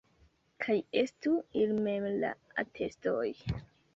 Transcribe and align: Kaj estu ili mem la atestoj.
Kaj 0.63 0.77
estu 1.01 1.33
ili 1.65 1.77
mem 1.89 2.09
la 2.25 2.33
atestoj. 2.65 3.29